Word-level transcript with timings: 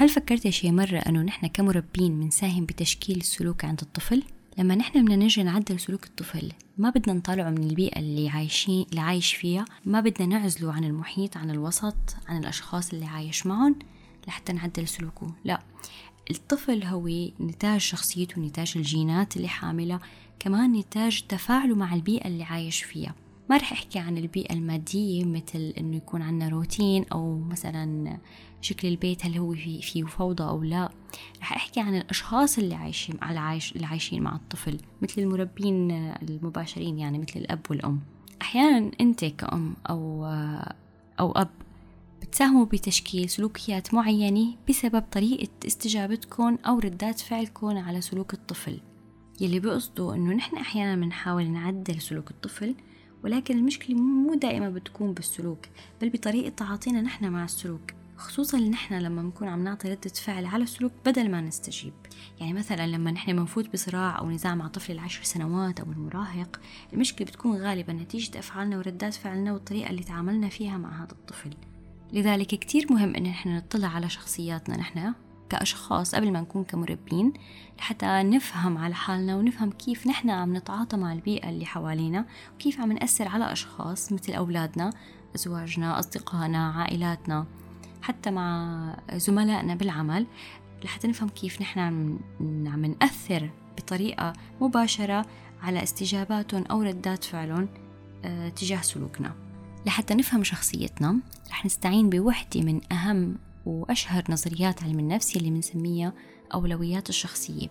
هل 0.00 0.08
فكرت 0.08 0.48
شي 0.48 0.72
مرة 0.72 0.98
أنه 0.98 1.22
نحن 1.22 1.46
كمربين 1.46 2.20
بنساهم 2.20 2.64
بتشكيل 2.64 3.16
السلوك 3.16 3.64
عند 3.64 3.80
الطفل؟ 3.82 4.22
لما 4.58 4.74
نحن 4.74 5.04
بدنا 5.04 5.16
نجي 5.16 5.42
نعدل 5.42 5.80
سلوك 5.80 6.04
الطفل 6.04 6.52
ما 6.78 6.90
بدنا 6.90 7.14
نطالعه 7.14 7.50
من 7.50 7.62
البيئة 7.70 7.98
اللي 7.98 8.28
عايشين 8.28 8.86
اللي 8.90 9.00
عايش 9.00 9.34
فيها 9.34 9.64
ما 9.84 10.00
بدنا 10.00 10.26
نعزله 10.26 10.72
عن 10.72 10.84
المحيط 10.84 11.36
عن 11.36 11.50
الوسط 11.50 11.96
عن 12.28 12.38
الأشخاص 12.38 12.92
اللي 12.92 13.06
عايش 13.06 13.46
معهم 13.46 13.76
لحتى 14.28 14.52
نعدل 14.52 14.88
سلوكه 14.88 15.34
لا 15.44 15.60
الطفل 16.30 16.84
هو 16.84 17.08
نتاج 17.40 17.80
شخصيته 17.80 18.40
نتاج 18.40 18.72
الجينات 18.76 19.36
اللي 19.36 19.48
حاملة 19.48 20.00
كمان 20.38 20.72
نتاج 20.72 21.22
تفاعله 21.28 21.74
مع 21.74 21.94
البيئة 21.94 22.26
اللي 22.26 22.44
عايش 22.44 22.82
فيها 22.82 23.14
ما 23.50 23.56
رح 23.56 23.72
أحكي 23.72 23.98
عن 23.98 24.18
البيئة 24.18 24.52
المادية 24.52 25.24
مثل 25.24 25.74
إنه 25.78 25.96
يكون 25.96 26.22
عندنا 26.22 26.48
روتين 26.48 27.04
أو 27.12 27.38
مثلا 27.38 28.18
شكل 28.60 28.88
البيت 28.88 29.26
هل 29.26 29.38
هو 29.38 29.54
في 29.54 29.82
فيه 29.82 30.04
فوضى 30.04 30.44
أو 30.44 30.62
لا. 30.62 30.90
رح 31.40 31.52
أحكي 31.52 31.80
عن 31.80 31.96
الأشخاص 31.96 32.58
اللي 32.58 32.74
عايشين 32.74 33.16
على 33.22 33.38
عايش 33.38 33.72
اللي 33.72 33.86
عايشين 33.86 34.22
مع 34.22 34.34
الطفل 34.34 34.78
مثل 35.02 35.22
المربين 35.22 35.90
المباشرين 36.22 36.98
يعني 36.98 37.18
مثل 37.18 37.40
الأب 37.40 37.60
والأم. 37.70 38.00
أحيانا 38.42 38.90
أنت 39.00 39.24
كأم 39.24 39.74
أو 39.90 40.26
أو 41.20 41.32
أب 41.32 41.50
بتساهموا 42.22 42.64
بتشكيل 42.64 43.30
سلوكيات 43.30 43.94
معينة 43.94 44.54
بسبب 44.68 45.04
طريقة 45.12 45.48
استجابتكم 45.66 46.58
أو 46.66 46.78
ردات 46.78 47.20
فعلكم 47.20 47.78
على 47.78 48.00
سلوك 48.00 48.34
الطفل. 48.34 48.80
يلي 49.40 49.60
بيقصدوا 49.60 50.14
إنه 50.14 50.34
نحن 50.34 50.56
أحيانا 50.56 50.96
بنحاول 50.96 51.50
نعدل 51.50 52.00
سلوك 52.00 52.30
الطفل 52.30 52.74
ولكن 53.24 53.58
المشكلة 53.58 53.96
مو 53.96 54.34
دائما 54.34 54.70
بتكون 54.70 55.12
بالسلوك 55.12 55.66
بل 56.00 56.10
بطريقة 56.10 56.48
تعاطينا 56.48 57.00
نحن 57.00 57.28
مع 57.28 57.44
السلوك 57.44 57.92
خصوصا 58.20 58.58
نحن 58.58 58.94
لما 58.94 59.22
بنكون 59.22 59.48
عم 59.48 59.64
نعطي 59.64 59.88
ردة 59.88 60.10
فعل 60.10 60.46
على 60.46 60.62
السلوك 60.62 60.92
بدل 61.06 61.30
ما 61.30 61.40
نستجيب. 61.40 61.92
يعني 62.40 62.52
مثلا 62.52 62.86
لما 62.86 63.10
نحن 63.10 63.36
بنفوت 63.36 63.72
بصراع 63.72 64.18
أو 64.18 64.30
نزاع 64.30 64.54
مع 64.54 64.68
طفل 64.68 64.92
العشر 64.92 65.22
سنوات 65.22 65.80
أو 65.80 65.92
المراهق 65.92 66.60
المشكلة 66.92 67.26
بتكون 67.26 67.56
غالبا 67.56 67.92
نتيجة 67.92 68.38
أفعالنا 68.38 68.78
وردات 68.78 69.14
فعلنا 69.14 69.52
والطريقة 69.52 69.90
اللي 69.90 70.02
تعاملنا 70.02 70.48
فيها 70.48 70.78
مع 70.78 71.02
هذا 71.04 71.12
الطفل. 71.12 71.50
لذلك 72.12 72.46
كتير 72.46 72.86
مهم 72.90 73.14
إن 73.14 73.22
نحن 73.22 73.56
نطلع 73.56 73.88
على 73.88 74.08
شخصياتنا 74.08 74.76
نحن. 74.76 75.12
كأشخاص 75.50 76.14
قبل 76.14 76.32
ما 76.32 76.40
نكون 76.40 76.64
كمربين 76.64 77.32
لحتى 77.78 78.06
نفهم 78.06 78.78
على 78.78 78.94
حالنا 78.94 79.36
ونفهم 79.36 79.70
كيف 79.70 80.06
نحن 80.06 80.30
عم 80.30 80.56
نتعاطى 80.56 80.96
مع 80.96 81.12
البيئة 81.12 81.48
اللي 81.48 81.66
حوالينا 81.66 82.26
وكيف 82.54 82.80
عم 82.80 82.92
نأثر 82.92 83.28
على 83.28 83.52
أشخاص 83.52 84.12
مثل 84.12 84.32
أولادنا 84.32 84.90
أزواجنا 85.34 85.98
أصدقائنا 85.98 86.70
عائلاتنا 86.70 87.46
حتى 88.02 88.30
مع 88.30 88.96
زملائنا 89.14 89.74
بالعمل 89.74 90.26
لحتى 90.84 91.08
نفهم 91.08 91.28
كيف 91.28 91.60
نحن 91.60 91.78
عم 92.66 92.86
نأثر 92.86 93.50
بطريقة 93.76 94.32
مباشرة 94.60 95.26
على 95.62 95.82
استجاباتهم 95.82 96.64
أو 96.70 96.82
ردات 96.82 97.24
فعلهم 97.24 97.68
آه، 98.24 98.48
تجاه 98.48 98.80
سلوكنا. 98.80 99.34
لحتى 99.86 100.14
نفهم 100.14 100.44
شخصيتنا 100.44 101.16
رح 101.50 101.64
نستعين 101.64 102.10
بوحدة 102.10 102.60
من 102.62 102.92
أهم 102.92 103.36
وأشهر 103.66 104.24
نظريات 104.28 104.82
علم 104.82 104.98
النفس 104.98 105.36
اللي 105.36 105.50
بنسميها 105.50 106.12
أولويات 106.54 107.08
الشخصية. 107.08 107.68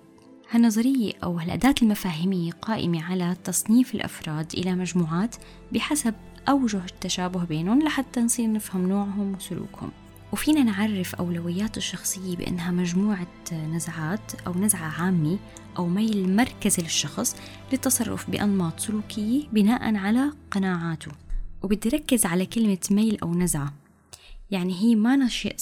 هالنظرية 0.52 1.14
أو 1.24 1.40
هالأداة 1.40 1.76
المفاهيمية 1.82 2.52
قائمة 2.52 3.04
على 3.04 3.36
تصنيف 3.44 3.96
الأفراد 3.96 4.54
إلى 4.54 4.76
مجموعات 4.76 5.36
بحسب 5.72 6.14
أوجه 6.50 6.86
التشابه 6.86 7.44
بينهم 7.44 7.82
لحتى 7.82 8.20
نصير 8.20 8.52
نفهم 8.52 8.90
نوعهم 8.90 9.36
وسلوكهم. 9.36 9.92
وفينا 10.34 10.64
نعرف 10.64 11.16
أولويات 11.16 11.78
الشخصية 11.78 12.36
بأنها 12.36 12.72
مجموعة 12.72 13.28
نزعات 13.52 14.42
أو 14.48 14.54
نزعة 14.54 15.02
عامة 15.02 15.38
أو 15.78 15.88
ميل 15.88 16.36
مركزي 16.36 16.84
للشخص 16.84 17.36
للتصرف 17.72 18.30
بأنماط 18.30 18.80
سلوكية 18.80 19.48
بناء 19.52 19.96
على 19.96 20.34
قناعاته. 20.52 21.12
وبدي 21.64 21.90
ركز 21.90 22.26
على 22.26 22.46
كلمة 22.46 22.78
ميل 22.92 23.18
أو 23.24 23.34
نزعة. 23.34 23.74
يعني 24.52 24.74
هي 24.74 24.96
ما 24.96 25.28
شيء 25.28 25.56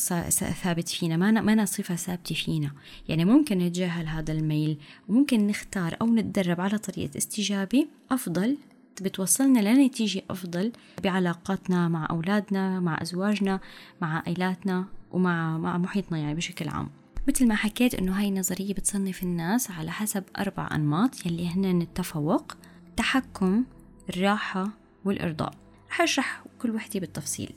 ثابت 0.64 0.90
فينا 0.90 1.18
ما 1.18 1.31
ما 1.31 1.66
صفة 1.66 1.96
ثابتة 1.96 2.36
فينا. 2.36 2.72
يعني 3.09 3.25
ممكن 3.25 3.58
نتجاهل 3.58 4.08
هذا 4.08 4.34
الميل 4.34 4.78
وممكن 5.08 5.48
نختار 5.48 5.98
أو 6.02 6.08
نتدرب 6.08 6.62
على 6.62 6.78
طريقة 6.78 7.18
استجابة 7.18 7.88
أفضل 8.12 8.58
بتوصلنا 9.02 9.59
لنتيجة 9.59 10.22
أفضل 10.30 10.72
بعلاقاتنا 11.03 11.88
مع 11.88 12.08
أولادنا 12.09 12.80
مع 12.80 13.02
أزواجنا 13.02 13.59
مع 14.02 14.16
عائلاتنا 14.16 14.86
ومع 15.12 15.58
مع 15.58 15.78
محيطنا 15.78 16.18
يعني 16.18 16.36
بشكل 16.36 16.69
عام. 16.69 16.90
مثل 17.28 17.48
ما 17.48 17.56
حكيت 17.56 17.96
إنه 17.96 18.19
هاي 18.19 18.28
النظرية 18.28 18.74
بتصنف 18.74 19.24
الناس 19.24 19.72
على 19.72 19.92
حسب 19.92 20.24
أربع 20.38 20.69
أنماط 20.75 21.25
يلي 21.25 21.48
هن 21.48 21.81
التفوق 21.81 22.54
التحكم 22.88 23.64
الراحة 24.09 24.69
والإرضاء. 25.06 25.54
رح 25.90 26.02
أشرح 26.02 26.44
كل 26.62 26.75
وحدة 26.75 27.00
بالتفصيل. 27.00 27.56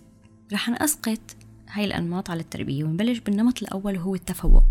رح 0.52 0.68
نسقط 0.82 1.20
هاي 1.70 1.84
الأنماط 1.84 2.30
على 2.30 2.40
التربية 2.40 2.84
ونبلش 2.84 3.18
بالنمط 3.18 3.62
الأول 3.62 3.96
وهو 3.96 4.14
التفوق. 4.14 4.64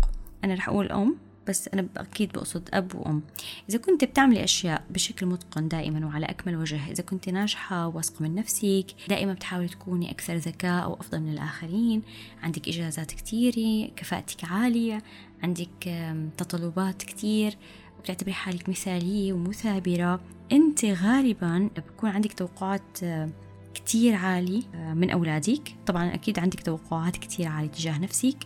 أنا 0.44 0.54
رح 0.54 0.68
أقول 0.68 0.92
أم 0.92 1.16
بس 1.48 1.68
أنا 1.68 1.86
أكيد 1.96 2.32
بقصد 2.32 2.68
أب 2.72 2.94
وأم. 2.94 3.22
إذا 3.70 3.78
كنت 3.78 4.04
بتعملي 4.04 4.44
أشياء 4.44 4.84
بشكل 4.90 5.26
متقن 5.26 5.68
دائما 5.68 6.06
وعلى 6.06 6.26
أكمل 6.26 6.56
وجه 6.56 6.90
إذا 6.90 7.02
كنت 7.02 7.28
ناجحة 7.28 7.86
واثقة 7.86 8.22
من 8.22 8.34
نفسك 8.34 8.86
دائما 9.08 9.32
بتحاولي 9.32 9.68
تكوني 9.68 10.10
أكثر 10.10 10.36
ذكاء 10.36 10.84
أو 10.84 10.94
أفضل 10.94 11.20
من 11.20 11.32
الآخرين 11.32 12.02
عندك 12.42 12.68
إجازات 12.68 13.12
كثيرة 13.12 13.90
كفاءتك 13.96 14.44
عالية 14.44 15.02
عندك 15.42 15.94
تطلبات 16.36 17.02
كثير 17.02 17.56
بتعتبري 18.02 18.32
حالك 18.32 18.68
مثالية 18.68 19.32
ومثابرة 19.32 20.20
أنت 20.52 20.84
غالبا 20.84 21.70
بكون 21.76 22.10
عندك 22.10 22.32
توقعات 22.32 22.98
كتير 23.74 24.14
عالي 24.14 24.62
آه، 24.74 24.94
من 24.94 25.10
أولادك 25.10 25.74
طبعا 25.86 26.14
أكيد 26.14 26.38
عندك 26.38 26.60
توقعات 26.60 27.16
كتير 27.16 27.48
عالية 27.48 27.68
تجاه 27.68 27.98
نفسك 27.98 28.36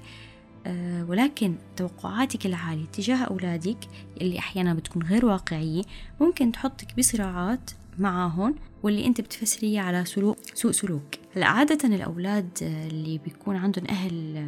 آه، 0.66 1.04
ولكن 1.04 1.54
توقعاتك 1.76 2.46
العالية 2.46 2.86
تجاه 2.86 3.16
أولادك 3.16 3.78
اللي 4.20 4.38
أحيانا 4.38 4.74
بتكون 4.74 5.02
غير 5.02 5.26
واقعية 5.26 5.82
ممكن 6.20 6.52
تحطك 6.52 6.96
بصراعات 6.98 7.70
معاهم 7.98 8.54
واللي 8.82 9.06
أنت 9.06 9.20
بتفسريه 9.20 9.80
على 9.80 10.04
سلوك 10.04 10.36
سوء 10.54 10.72
سلوك. 10.72 11.02
هلأ 11.36 11.46
عادة 11.46 11.88
الأولاد 11.88 12.48
اللي 12.62 13.18
بيكون 13.18 13.56
عندهم 13.56 13.84
أهل 13.90 14.46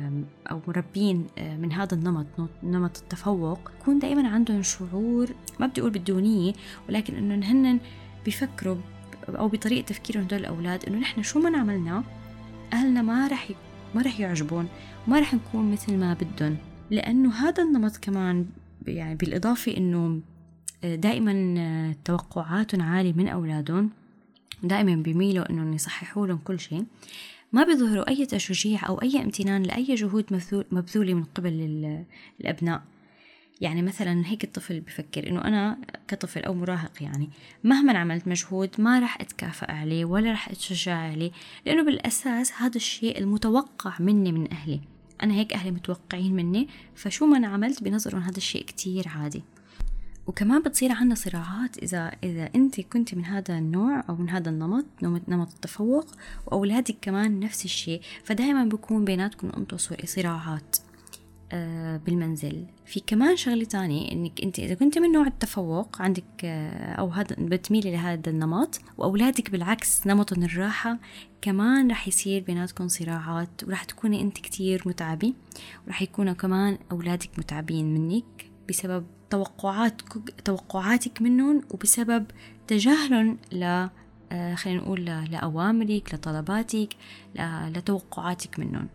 أو 0.51 0.61
مربين 0.69 1.27
آه، 1.39 1.57
من 1.57 1.73
هذا 1.73 1.95
النمط 1.95 2.27
نمط 2.63 2.99
التفوق 2.99 3.71
يكون 3.81 3.99
دائما 3.99 4.29
عندهم 4.29 4.63
شعور 4.63 5.29
ما 5.61 5.67
بدي 5.67 5.81
أقول 5.81 5.91
بالدونية 5.93 6.53
ولكن 6.89 7.15
إنه 7.15 7.47
هن 7.47 7.79
بيفكروا 8.25 8.77
أو 9.29 9.49
بطريقة 9.49 9.87
تفكيرهم 9.87 10.23
هدول 10.23 10.39
الأولاد 10.39 10.85
إنه 10.85 10.99
نحن 10.99 11.23
شو 11.23 11.41
ما 11.41 11.59
عملنا 11.59 12.05
أهلنا 12.73 13.03
ما 13.03 13.29
رح 13.29 13.49
ما 13.95 14.03
رح 14.03 14.21
يعجبون 14.21 14.69
وما 15.09 15.21
رح 15.21 15.35
نكون 15.35 15.73
مثل 15.73 15.97
ما 15.97 16.15
بدهم. 16.15 16.57
لأنه 16.91 17.35
هذا 17.35 17.63
النمط 17.63 17.97
كمان 17.97 18.47
يعني 18.87 19.15
بالإضافة 19.15 19.77
إنه 19.77 20.21
آه، 20.85 20.95
دائما 20.95 21.55
آه، 21.59 21.97
توقعاتهم 22.05 22.83
عالية 22.83 23.13
من 23.13 23.29
أولادهم. 23.29 23.91
دائما 24.63 24.95
بيميلوا 24.95 25.51
إنهم 25.51 25.73
يصححوا 25.73 26.27
لهم 26.27 26.39
كل 26.39 26.61
شيء. 26.61 26.85
ما 27.53 27.65
بيظهروا 27.65 28.09
أي 28.09 28.27
تشجيع 28.27 28.89
أو 28.89 29.03
أي 29.03 29.23
امتنان 29.23 29.63
لأي 29.63 29.95
جهود 29.95 30.25
مبذولة 30.73 31.15
من 31.15 31.25
قبل 31.25 31.53
الأبناء. 32.41 32.83
يعني 33.61 33.83
مثلا 33.83 34.27
هيك 34.27 34.45
الطفل 34.45 34.81
بفكر 34.81 35.29
إنه 35.29 35.45
أنا 35.45 35.79
كطفل 36.09 36.41
أو 36.41 36.55
مراهق 36.55 37.03
يعني 37.03 37.31
مهما 37.65 37.99
عملت 37.99 38.29
مجهود 38.29 38.71
ما 38.79 38.99
راح 38.99 39.21
اتكافئ 39.21 39.73
عليه 39.73 40.05
ولا 40.05 40.31
راح 40.31 40.49
أتشجع 40.49 40.97
عليه 40.97 41.31
لأنه 41.67 41.85
بالأساس 41.85 42.53
هذا 42.53 42.77
الشيء 42.77 43.19
المتوقع 43.19 43.95
مني 44.01 44.33
من 44.33 44.53
أهلي. 44.53 44.81
أنا 45.23 45.35
هيك 45.35 45.53
أهلي 45.53 45.71
متوقعين 45.71 46.37
مني 46.37 46.69
فشو 46.95 47.27
ما 47.27 47.37
أنا 47.37 47.47
عملت 47.47 47.83
بنظرهم 47.83 48.21
هذا 48.21 48.37
الشيء 48.37 48.65
كتير 48.65 49.09
عادي. 49.09 49.43
وكمان 50.27 50.63
بتصير 50.63 50.93
عنا 50.93 51.15
صراعات 51.15 51.79
إذا 51.79 52.13
إذا 52.25 52.51
أنت 52.55 52.81
كنت 52.81 53.15
من 53.15 53.25
هذا 53.25 53.59
النوع 53.59 54.05
أو 54.09 54.17
من 54.17 54.31
هذا 54.31 54.51
النمط 54.51 54.85
نمط 55.03 55.53
التفوق 55.53 56.07
وأولادك 56.47 56.97
كمان 57.03 57.41
نفس 57.41 57.65
الشيء. 57.65 58.01
فدائما 58.25 58.65
بكون 58.65 59.05
بيناتكم 59.05 59.51
أنتم 59.57 59.77
صراعات. 60.05 60.77
بالمنزل. 61.53 62.67
في 62.87 63.01
كمان 63.07 63.37
شغلة 63.37 63.65
تانية 63.65 64.13
إنك 64.13 64.41
أنت 64.43 64.59
إذا 64.59 64.75
كنت 64.75 64.99
من 64.99 65.13
نوع 65.13 65.27
التفوق 65.27 66.03
عندك 66.03 66.25
آه، 66.45 66.93
أو 66.93 67.09
هذا 67.09 67.37
بتميلي 67.39 67.93
لهذا 67.93 68.31
النمط 68.31 68.81
وأولادك 68.99 69.51
بالعكس 69.51 70.07
نمطهم 70.07 70.43
الراحة 70.43 70.99
كمان 71.43 71.91
رح 71.91 72.09
يصير 72.09 72.43
بيناتكم 72.43 72.89
صراعات 72.89 73.65
ورح 73.67 73.85
تكوني 73.85 74.21
أنت 74.21 74.39
كتير 74.39 74.83
متعبة 74.87 75.33
ورح 75.87 76.03
يكونوا 76.03 76.33
كمان 76.33 76.79
أولادك 76.93 77.31
متعبين 77.39 77.95
منك 77.95 78.51
بسبب 78.69 79.07
توقعات 79.31 80.03
توقعاتك 80.45 81.23
منهم 81.23 81.63
وبسبب 81.71 82.27
تجاهلهم 82.67 83.39
ل 83.53 83.89
آه، 84.33 84.55
خلينا 84.55 84.81
نقول 84.81 85.05
لأوامرك 85.05 86.15
لطلباتك 86.15 86.89
لتوقعاتك 87.69 88.59
منهم. 88.59 88.89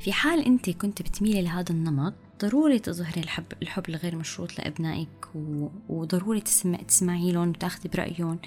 في 0.00 0.12
حال 0.12 0.44
أنت 0.44 0.70
كنت 0.70 1.02
بتميلي 1.02 1.42
لهذا 1.42 1.70
النمط 1.72 2.14
ضروري 2.42 2.78
تظهري 2.78 3.20
الحب 3.20 3.44
الحب 3.62 3.88
الغير 3.88 4.16
مشروط 4.16 4.58
لأبنائك 4.58 5.34
و... 5.34 5.68
وضروري 5.88 6.40
تسمع 6.40 6.78
تسمعي 6.78 7.32
لهم 7.32 7.48
وتاخذي 7.48 7.88
برأيهم 7.88 8.38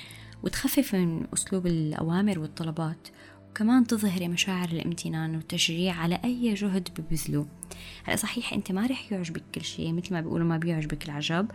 وتخففي 0.43 0.97
من 0.97 1.27
أسلوب 1.33 1.67
الأوامر 1.67 2.39
والطلبات. 2.39 3.07
وكمان 3.49 3.87
تظهري 3.87 4.27
مشاعر 4.27 4.69
الامتنان 4.69 5.35
والتشجيع 5.35 5.93
على 5.93 6.19
أي 6.23 6.53
جهد 6.53 6.89
ببذلوه. 6.97 7.47
هلا 8.03 8.15
صحيح 8.15 8.53
أنت 8.53 8.71
ما 8.71 8.85
رح 8.87 9.11
يعجبك 9.11 9.43
كل 9.55 9.61
شيء 9.61 9.93
مثل 9.93 10.13
ما 10.13 10.21
بيقولوا 10.21 10.47
ما 10.47 10.57
بيعجبك 10.57 11.05
العجب. 11.05 11.51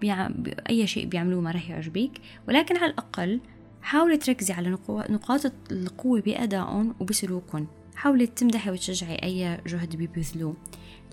بيع... 0.00 0.30
أي 0.68 0.86
شيء 0.86 1.06
بيعملوه 1.06 1.40
ما 1.40 1.50
رح 1.50 1.70
يعجبك. 1.70 2.10
ولكن 2.48 2.76
على 2.76 2.90
الأقل 2.90 3.40
حاولي 3.82 4.16
تركزي 4.16 4.52
على 4.52 4.78
نقاط 4.90 5.52
القوة 5.72 6.20
بأدائهم 6.20 6.94
وبسلوكهم. 7.00 7.66
حاولي 8.00 8.26
تمدحي 8.26 8.70
وتشجعي 8.70 9.14
أي 9.14 9.60
جهد 9.66 9.96
بيبذلوه 9.96 10.56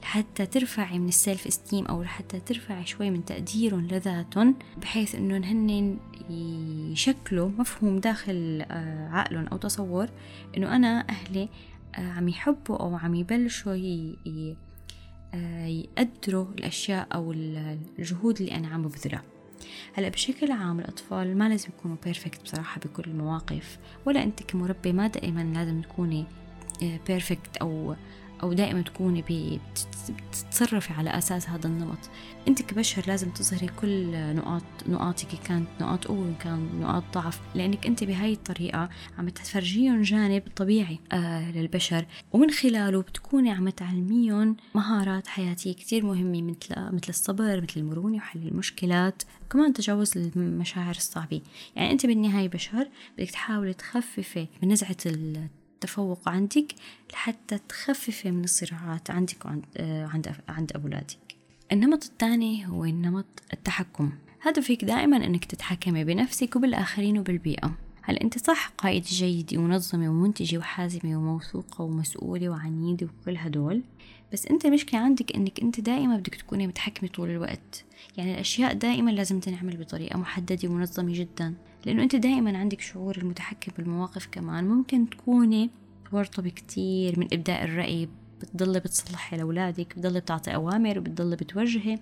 لحتى 0.02 0.46
ترفعي 0.46 1.00
من 1.00 1.08
السيلف 1.08 1.48
استيم 1.48 1.86
أو 1.86 2.04
لحتى 2.04 2.40
ترفعي 2.40 2.86
شوي 2.86 3.10
من 3.10 3.26
تقديرهم 3.26 3.88
لذاتهم 3.88 4.56
بحيث 4.82 5.16
إنهم 5.16 5.44
هن 5.44 5.98
يشكلوا 6.92 7.50
مفهوم 7.50 8.00
داخل 8.00 8.66
آه، 8.72 9.10
عقلهم 9.10 9.48
أو 9.48 9.58
تصور 9.58 10.10
إنه 10.58 10.76
أنا 10.76 11.08
أهلي 11.10 11.50
آه، 11.96 12.12
عم 12.12 12.28
يحبوا 12.28 12.78
أو 12.78 12.96
عم 12.96 13.16
يبلشوا 13.16 13.74
آه، 15.34 15.66
يقدروا 15.66 16.46
الأشياء 16.58 17.08
أو 17.14 17.32
الجهود 17.32 18.42
اللي 18.42 18.56
أنا 18.56 18.68
عم 18.68 18.88
ببذلها. 18.88 19.24
هلأ 19.94 20.10
بشكل 20.10 20.52
عام 20.52 20.80
الأطفال 20.80 21.38
ما 21.38 21.50
لازم 21.50 21.70
يكونوا 21.80 21.98
perfect 22.04 22.44
بصراحة 22.44 22.82
بكل 22.86 23.04
المواقف 23.12 23.78
ولا 24.06 24.24
أنت 24.24 24.44
كمربي 24.44 24.94
ما 24.94 25.08
دائما 25.08 25.42
لازم 25.42 25.82
تكوني 25.82 26.26
perfect 26.82 27.58
أو 27.58 27.96
أو 28.44 28.54
دائما 28.54 28.82
تكوني 28.82 29.24
بتتصرفي 30.32 30.94
على 30.94 31.18
أساس 31.18 31.50
هذا 31.50 31.68
النمط. 31.68 31.98
أنت 32.48 32.62
كبشر 32.62 33.04
لازم 33.08 33.30
تظهري 33.30 33.68
كل 33.82 34.12
نقاط 34.36 34.64
نقاطك 34.88 35.28
كانت 35.44 35.68
نقاط 35.82 36.06
قوة 36.06 36.34
كان 36.40 36.70
نقاط 36.82 37.04
ضعف 37.14 37.40
لأنك 37.56 37.86
أنت 37.88 38.04
بهاي 38.04 38.34
الطريقة 38.34 38.90
عم 39.18 39.30
تفرجيهم 39.30 40.02
جانب 40.02 40.44
طبيعي 40.56 41.00
آه 41.12 41.52
للبشر. 41.52 42.06
ومن 42.32 42.52
خلاله 42.52 43.02
بتكوني 43.02 43.52
عم 43.52 43.70
تعلميهم 43.70 44.56
مهارات 44.76 45.28
حياتية 45.28 45.74
كتير 45.74 46.06
مهمة 46.06 46.42
مثل 46.42 46.76
مثل 46.96 47.10
الصبر 47.10 47.62
مثل 47.62 47.80
المرونة 47.80 48.18
وحل 48.18 48.48
المشكلات 48.48 49.24
وكمان 49.46 49.74
تجاوز 49.74 50.18
المشاعر 50.18 50.96
الصعبة. 50.96 51.42
يعني 51.76 51.92
أنت 51.92 52.06
بالنهاية 52.06 52.48
بشر 52.48 52.88
بدك 53.18 53.32
تحاولي 53.32 53.74
تخففي 53.74 54.48
من 54.64 54.72
نزعة 54.72 54.98
التفوق 55.78 56.30
عندك 56.30 56.76
لحتى 57.14 57.60
تخففي 57.70 58.32
من 58.32 58.44
الصراعات 58.44 59.12
عندك 59.12 59.46
وعند 59.46 59.66
آه، 59.78 60.06
عند 60.06 60.36
عند 60.50 60.72
أولادك. 60.72 61.18
النمط 61.72 62.04
الثاني 62.04 62.68
هو 62.68 62.86
النمط 62.86 63.26
التحكم. 63.54 64.12
هدفك 64.42 64.86
دائما 64.86 65.18
أنك 65.18 65.46
تتحكمي 65.46 66.04
بنفسك 66.04 66.56
وبالآخرين 66.56 67.20
وبالبيئة. 67.20 67.72
هل 68.02 68.16
أنت 68.16 68.38
صح؟ 68.38 68.68
قائد 68.68 69.04
جيد 69.04 69.56
ومنظمة 69.56 70.10
ومنتجة 70.10 70.58
وحازمة 70.58 71.18
وموثوقة 71.18 71.84
ومسؤولة 71.84 72.50
وعنيدة 72.50 73.08
وكل 73.22 73.38
هدول. 73.38 73.84
بس 74.34 74.46
أنت 74.46 74.66
المشكلة 74.66 75.00
عندك 75.00 75.36
أنك 75.36 75.60
أنت 75.60 75.80
دائما 75.80 76.18
بدك 76.18 76.36
تكوني 76.36 76.68
متحكمة 76.68 77.10
طول 77.10 77.30
الوقت. 77.30 77.86
يعني 78.18 78.34
الأشياء 78.34 78.74
دائما 78.74 79.12
لازم 79.12 79.40
تنعمل 79.40 79.78
بطريقة 79.78 80.20
محددة 80.20 80.70
ومنظمة 80.70 81.14
جدا. 81.14 81.54
لأنه 81.88 82.04
أنت 82.04 82.16
دائما 82.16 82.58
عندك 82.58 82.82
شعور 82.82 83.18
المتحكم 83.18 83.72
بالمواقف 83.78 84.28
كمان. 84.32 84.68
ممكن 84.68 85.10
تكوني 85.10 85.70
ورطة 86.12 86.42
بكتير 86.42 87.20
من 87.20 87.28
إبداء 87.34 87.64
الرأي 87.64 88.10
بتضلي 88.42 88.80
بتصلحي 88.80 89.38
لأولادك 89.38 89.94
بتضلي 89.98 90.20
بتعطي 90.20 90.56
أوامر 90.56 91.00
وبتضلي 91.00 91.36
بتوجهي. 91.36 92.00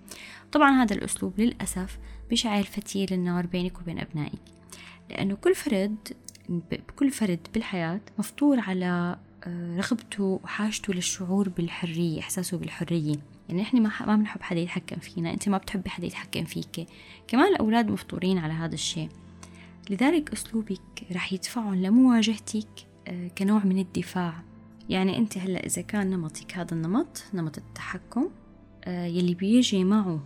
طبعا 0.52 0.84
هذا 0.84 0.96
الأسلوب 0.96 1.40
للأسف 1.40 1.98
بيشعل 2.30 2.64
فتيل 2.64 3.14
النار 3.14 3.46
بينك 3.46 3.80
وبين 3.80 4.00
أبنائك. 4.00 4.40
لأنه 5.10 5.36
كل 5.36 5.56
فرد 5.56 5.96
كل 6.96 7.12
فرد 7.12 7.48
بالحياة 7.54 8.02
مفطور 8.18 8.60
على 8.60 9.18
آه، 9.44 9.78
رغبته 9.78 10.40
وحاجته 10.44 10.94
للشعور 10.94 11.50
بالحرية 11.50 12.20
إحساسه 12.20 12.58
بالحرية. 12.58 13.16
يعني 13.50 13.62
إحنا 13.62 13.80
ما 13.80 13.92
ما 14.06 14.16
بنحب 14.16 14.42
حدا 14.42 14.60
يتحكم 14.60 15.00
فينا 15.00 15.34
أنت 15.34 15.50
ما 15.50 15.58
بتحبي 15.58 15.90
حدا 15.90 16.06
يتحكم 16.06 16.44
فيك. 16.44 16.88
كمان 17.28 17.54
الأولاد 17.54 17.92
مفطورين 17.92 18.38
على 18.38 18.54
هذا 18.54 18.74
الشيء. 18.74 19.10
لذلك 19.90 20.34
أسلوبك 20.34 20.82
رح 21.12 21.34
يدفعهم 21.34 21.76
لمواجهتك 21.76 22.68
آه، 23.08 23.28
كنوع 23.28 23.64
من 23.64 23.80
الدفاع. 23.80 24.34
يعني 24.90 25.18
أنت 25.18 25.38
هلأ 25.38 25.66
إذا 25.66 25.82
كان 25.82 26.10
نمطك 26.10 26.58
هذا 26.58 26.74
النمط 26.74 27.24
نمط 27.34 27.58
التحكم 27.58 28.30
آه، 28.86 29.06
يلي 29.06 29.34
بيجي 29.34 29.84
معه 29.84 30.20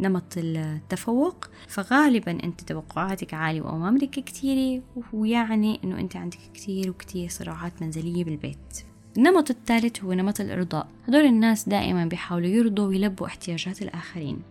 نمط 0.00 0.34
التفوق 0.36 1.44
فغالبا 1.68 2.44
أنت 2.44 2.60
توقعاتك 2.60 3.34
عالية 3.34 3.62
وأوامرك 3.62 4.10
كتيرة 4.10 4.82
ويعني 5.12 5.80
أنه 5.84 6.00
أنت 6.00 6.16
عندك 6.16 6.38
كتير 6.54 6.90
وكتير 6.90 7.28
صراعات 7.28 7.82
منزلية 7.82 8.24
بالبيت. 8.24 8.84
النمط 9.16 9.50
الثالث 9.50 10.04
هو 10.04 10.12
نمط 10.12 10.40
الإرضاء. 10.40 10.88
هدول 11.08 11.24
الناس 11.24 11.68
دائما 11.68 12.06
بيحاولوا 12.06 12.48
يرضوا 12.48 12.86
ويلبوا 12.86 13.26
احتياجات 13.26 13.82
الآخرين. 13.82 14.42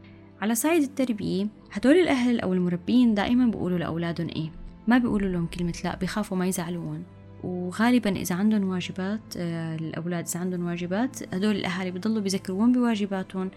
على 0.44 0.56
صعيد 0.56 0.84
التربية 0.84 1.48
هدول 1.72 1.96
الأهل 1.96 2.40
أو 2.40 2.54
المربين 2.54 3.14
دائما 3.14 3.46
بيقولوا 3.46 3.78
لأولادهم 3.78 4.28
إيه؟ 4.28 4.52
ما 4.88 4.98
بيقولوا 4.98 5.30
لهم 5.30 5.48
كلمة 5.48 5.74
لا 5.84 5.96
بيخافوا 5.96 6.38
ما 6.38 6.48
يزعلوهم 6.48 7.04
وغالبا 7.44 8.10
إذا 8.10 8.36
عندهم 8.36 8.70
واجبات 8.70 9.22
آه، 9.38 9.76
الأولاد 9.76 10.28
إذا 10.28 10.40
عندهم 10.40 10.66
واجبات 10.66 11.34
هدول 11.34 11.56
الأهالي 11.56 11.92
بيضلوا 11.92 12.22
بيذكروهم 12.22 12.72
بواجباتهم 12.72 13.52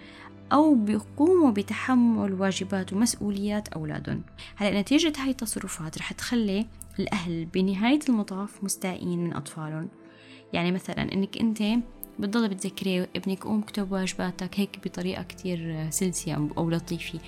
أو 0.53 0.75
بيقوموا 0.75 1.51
بتحمل 1.51 2.33
واجبات 2.33 2.93
ومسؤوليات 2.93 3.69
أولادهم. 3.69 4.23
هلأ 4.57 4.81
نتيجة 4.81 5.13
هاي 5.19 5.31
التصرفات 5.31 5.99
رح 5.99 6.13
تخلي 6.13 6.67
الأهل 6.99 7.45
بنهاية 7.45 8.01
المطاف 8.09 8.65
مستائين 8.65 9.25
من 9.25 9.33
أطفالهم. 9.33 9.89
يعني 10.53 10.73
مثلا 10.73 11.03
إنك 11.13 11.39
أنت 11.39 11.63
بتضل 12.19 12.49
بتذكري 12.49 13.07
ابنك 13.17 13.45
قوم 13.45 13.61
اكتب 13.61 13.93
واجباتك 13.93 14.61
هيك 14.61 14.79
بطريقة 14.85 15.23
كتير 15.23 15.91
سلسة 15.91 16.49
أو 16.59 16.71
لطيفة. 16.71 17.19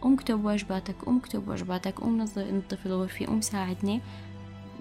قوم 0.00 0.14
اكتب 0.14 0.44
واجباتك 0.44 0.94
قوم 0.94 1.16
اكتب 1.16 1.48
واجباتك 1.48 2.00
قوم 2.00 2.18
نظف 2.18 2.86
الغرفة 2.86 3.26
قوم 3.26 3.40
ساعدني. 3.40 4.00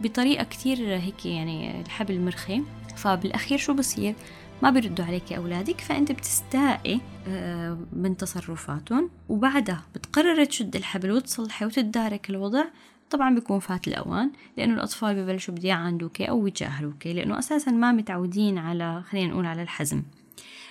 بطريقة 0.03 0.43
كتير 0.43 0.77
هيك 0.97 1.25
يعني 1.25 1.81
الحبل 1.81 2.19
مرخي 2.19 2.61
فبالأخير 2.95 3.57
شو 3.57 3.73
بصير؟ 3.73 4.15
ما 4.63 4.69
بيردوا 4.69 5.05
عليك 5.05 5.33
أولادك 5.33 5.81
فأنت 5.81 6.11
بتستائي 6.11 7.01
آه، 7.27 7.77
من 7.93 8.17
تصرفاتهم. 8.17 9.09
وبعدها 9.29 9.83
بتقرر 9.95 10.45
تشد 10.45 10.75
الحبل 10.75 11.11
وتصلحي 11.11 11.65
وتتدارك 11.65 12.29
الوضع. 12.29 12.63
طبعا 13.09 13.35
بيكون 13.35 13.59
فات 13.59 13.87
الأوان 13.87 14.31
لأنه 14.57 14.73
الأطفال 14.73 15.15
ببلشوا 15.15 15.53
بده 15.53 15.69
يعاندوك 15.69 16.21
أو 16.21 16.47
يتجاهلوك 16.47 17.07
لأنه 17.07 17.39
أساسا 17.39 17.71
ما 17.71 17.91
متعودين 17.91 18.57
على 18.57 19.03
خلينا 19.09 19.31
نقول 19.31 19.45
على 19.45 19.61
الحزم. 19.61 20.03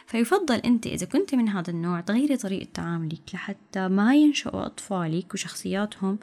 فيفضل 0.06 0.54
أنت 0.54 0.86
إذا 0.86 1.06
كنت 1.06 1.34
من 1.34 1.48
هذا 1.48 1.70
النوع 1.70 2.00
تغيري 2.00 2.36
طريقة 2.36 2.68
تعاملك 2.74 3.34
لحتى 3.34 3.88
ما 3.88 4.14
ينشأوا 4.14 4.66
أطفالك 4.66 5.34
وشخصياتهم 5.34 6.18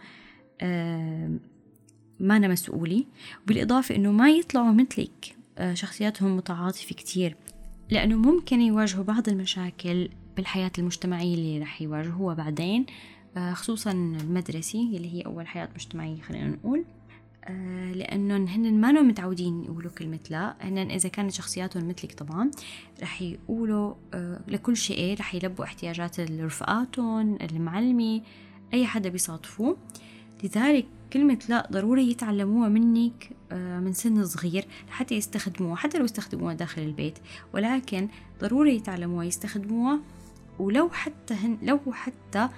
ما 2.19 2.37
أنا 2.37 2.47
مسؤولة 2.47 3.03
بالإضافة 3.47 3.95
أنه 3.95 4.11
ما 4.11 4.29
يطلعوا 4.29 4.71
مثلك 4.71 5.35
آه، 5.57 5.73
شخصياتهم 5.73 6.37
متعاطفة 6.37 6.95
كتير. 6.95 7.35
لأنه 7.89 8.15
ممكن 8.15 8.61
يواجهوا 8.61 9.03
بعض 9.03 9.29
المشاكل 9.29 10.09
بالحياة 10.37 10.71
المجتمعية 10.77 11.35
اللي 11.35 11.59
رح 11.59 11.81
يواجهوها 11.81 12.35
بعدين 12.35 12.85
خصوصا 13.37 13.91
المدرسة 13.91 14.79
اللي 14.79 15.13
هي 15.13 15.21
أول 15.21 15.47
حياة 15.47 15.69
مجتمعية 15.75 16.21
خلينا 16.21 16.47
نقول. 16.47 16.85
آه، 17.45 17.91
لأنهم 17.91 18.47
هن 18.47 18.81
ما 18.81 18.91
متعودين 18.91 19.63
يقولوا 19.63 19.91
كلمة 19.91 20.19
لا. 20.29 20.55
هن 20.61 20.77
إذا 20.77 21.09
كانت 21.09 21.31
شخصياتهم 21.31 21.87
مثلك 21.87 22.13
طبعا 22.13 22.51
رح 23.01 23.21
يقولوا 23.21 23.93
آه، 24.13 24.41
لكل 24.47 24.77
شيء 24.77 25.19
رح 25.19 25.35
يلبوا 25.35 25.65
احتياجات 25.65 26.19
رفقاتهم 26.19 27.37
المعلمة 27.41 28.21
أي 28.73 28.85
حدا 28.85 29.09
بيصادفوه. 29.09 29.77
لذلك 30.43 30.85
كلمة 31.13 31.39
لا 31.49 31.67
ضروري 31.71 32.11
يتعلموها 32.11 32.69
منك 32.69 33.29
من 33.51 33.93
سن 33.93 34.25
صغير 34.25 34.65
حتى 34.89 35.15
يستخدموها 35.15 35.75
حتى 35.75 35.97
لو 35.97 36.05
استخدموها 36.05 36.53
داخل 36.53 36.81
البيت. 36.81 37.19
ولكن 37.53 38.07
ضروري 38.41 38.75
يتعلموها 38.75 39.25
يستخدموها. 39.25 39.99
ولو 40.59 40.89
حتى 40.89 41.33
هن 41.33 41.57
لو 41.61 41.79
حتى 41.91 42.49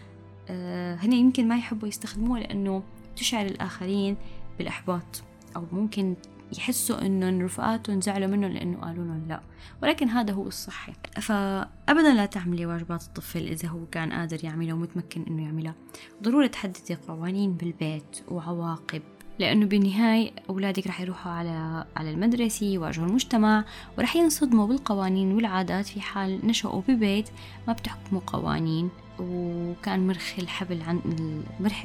آه، 0.50 0.96
هن 0.96 1.14
يمكن 1.14 1.48
ما 1.48 1.58
يحبوا 1.58 1.88
يستخدموها 1.88 2.40
لأنه 2.40 2.84
تشعر 3.16 3.46
الآخرين 3.46 4.18
بالإحباط 4.58 5.24
أو 5.56 5.66
ممكن 5.72 6.16
يحسوا 6.58 7.06
انه 7.06 7.46
رفقاتهم 7.46 8.02
زعلوا 8.02 8.28
منهم 8.28 8.52
لأنه 8.52 8.78
قالوا 8.78 9.06
لهم 9.06 9.26
لا. 9.28 9.42
ولكن 9.84 10.10
هذا 10.10 10.34
هو 10.34 10.48
الصحي. 10.48 10.94
فابدا 11.22 12.14
لا 12.14 12.26
تعملي 12.26 12.66
واجبات 12.66 13.04
الطفل 13.04 13.48
إذا 13.48 13.68
هو 13.70 13.86
كان 13.86 14.14
قادر 14.14 14.46
يعملها 14.46 14.74
ومتمكن 14.74 15.24
إنه 15.24 15.44
يعملها. 15.44 15.76
ضروري 16.24 16.48
تحددي 16.48 16.96
قوانين 16.96 17.54
بالبيت 17.54 18.22
وعواقب. 18.28 19.02
لأنه 19.40 19.66
بالنهاية 19.66 20.32
أولادك 20.50 20.88
رح 20.88 21.02
يروحوا 21.02 21.32
على 21.32 21.86
على 21.96 22.12
المدرسة 22.12 22.66
يواجهوا 22.66 23.08
المجتمع 23.08 23.66
ورح 23.98 24.16
ينصدموا 24.16 24.68
بالقوانين 24.68 25.32
والعادات 25.32 25.86
في 25.86 26.02
حال 26.02 26.48
نشأوا 26.48 26.82
ببيت 26.88 27.30
ما 27.68 27.74
بتحكموا 27.74 28.22
قوانين 28.28 28.90
وكان 29.20 30.08
مرخي 30.08 30.42
الحبل 30.42 30.82
عن 30.82 31.00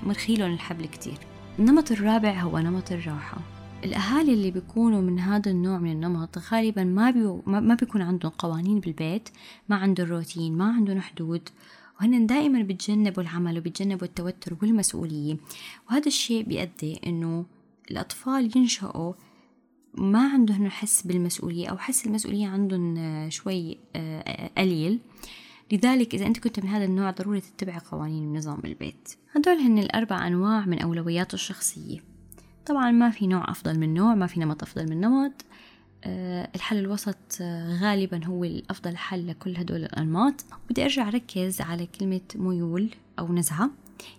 مرخي 0.02 0.37
لهم 0.37 0.52
الحبل 0.52 0.87
كتير. 0.87 1.19
النمط 1.59 1.93
الرابع 1.93 2.40
هو 2.40 2.59
نمط 2.59 2.93
الراحة. 2.93 3.38
الأهالي 3.85 4.33
اللي 4.33 4.50
بيكونوا 4.50 5.00
من 5.00 5.21
هذا 5.21 5.50
النوع 5.50 5.78
من 5.78 5.93
النمط 5.93 6.38
غالبا 6.38 6.85
ما 6.85 7.11
ما 7.47 7.75
بيكون 7.75 8.02
عندهم 8.02 8.33
قوانين 8.38 8.81
بالبيت 8.81 9.28
ما 9.69 9.76
عندهم 9.76 10.09
روتين 10.09 10.57
ما 10.59 10.73
عندهم 10.73 11.00
حدود. 11.00 11.49
وهن 12.00 12.26
دائما 12.26 12.62
بتجنبوا 12.62 13.23
العمل 13.23 13.59
وبتجنبوا 13.59 14.07
التوتر 14.07 14.57
والمسؤولية. 14.62 15.37
وهذا 15.90 16.07
الشيء 16.07 16.43
بيؤدي 16.43 17.00
إنه 17.07 17.45
الأطفال 17.90 18.57
ينشأوا 18.57 19.12
ما 19.95 20.28
عندهم 20.28 20.71
حس 20.71 21.02
بالمسؤولية 21.02 21.69
أو 21.69 21.78
حس 21.78 22.07
المسؤولية 22.07 22.47
عندهم 22.47 22.97
شوي 23.31 23.78
آه، 23.97 24.50
قليل. 24.59 24.99
لذلك 25.73 26.14
إذا 26.14 26.26
أنت 26.26 26.38
كنت 26.38 26.61
من 26.61 26.69
هذا 26.69 26.85
النوع 26.85 27.11
ضروري 27.11 27.40
تتبع 27.40 27.78
قوانين 27.90 28.26
ونظام 28.26 28.61
البيت. 28.64 29.09
هدول 29.37 29.57
هن 29.57 29.78
الأربع 29.78 30.26
أنواع 30.26 30.67
من 30.67 30.83
أولويات 30.83 31.35
الشخصية. 31.35 32.05
طبعا 32.67 32.90
ما 32.90 33.11
في 33.11 33.26
نوع 33.26 33.50
أفضل 33.50 33.78
من 33.78 33.95
نوع 33.95 34.14
ما 34.14 34.26
في 34.26 34.40
نمط 34.40 34.62
أفضل 34.62 34.90
من 34.90 35.00
نمط. 35.00 35.33
آه، 35.33 35.67
الحل 36.07 36.78
الوسط 36.78 37.17
آه، 37.40 37.78
غالبا 37.81 38.25
هو 38.25 38.45
الأفضل 38.45 38.97
حل 38.97 39.28
لكل 39.28 39.57
هدول 39.57 39.85
الأنماط. 39.85 40.45
بدي 40.71 40.83
أرجع 40.83 41.09
أركز 41.09 41.61
على 41.61 41.87
كلمة 41.87 42.21
ميول 42.35 42.90
أو 43.19 43.33
نزعة 43.33 43.71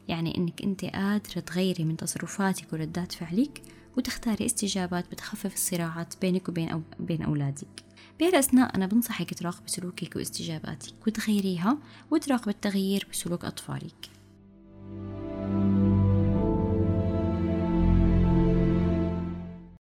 يعني 0.07 0.37
إنك 0.37 0.61
أنت 0.61 0.85
قادرة 0.85 1.39
تغيري 1.39 1.83
من 1.83 1.97
تصرفاتك 1.97 2.73
وردات 2.73 3.11
فعلك 3.11 3.61
وتختاري 3.97 4.45
استجابات 4.45 5.11
بتخفف 5.11 5.53
الصراعات 5.53 6.13
بينك 6.21 6.49
وبين 6.49 6.69
أو 6.69 6.81
بين 6.99 7.21
أولادك. 7.21 7.83
بهالأثناء 8.19 8.75
أنا 8.75 8.85
بنصحك 8.85 9.33
تراقبي 9.33 9.67
سلوكك 9.67 10.15
واستجاباتك 10.15 11.07
وتغيريها 11.07 11.77
وتراقبي 12.11 12.51
التغيير 12.51 13.07
بسلوك 13.11 13.45
أطفالك. 13.45 14.18